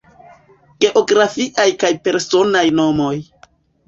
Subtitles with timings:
[0.85, 3.13] Geografiaj kaj personaj nomoj.